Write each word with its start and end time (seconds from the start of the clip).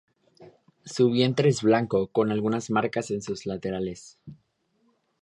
Su 0.83 1.11
vientre 1.11 1.49
es 1.49 1.61
blanco, 1.61 2.07
con 2.07 2.31
algunas 2.31 2.71
marcas 2.71 3.11
en 3.11 3.21
sus 3.21 3.45
laterales. 3.45 4.17